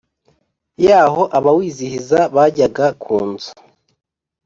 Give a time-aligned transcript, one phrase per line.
[0.85, 3.51] Yaho abawizihiza bajyaga ku nzu